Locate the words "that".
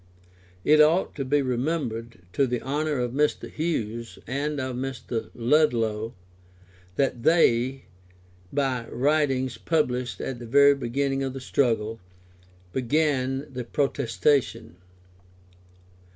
6.95-7.21